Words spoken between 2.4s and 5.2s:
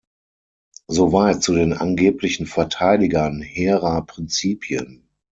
Verteidigern hehrer Prinzipien.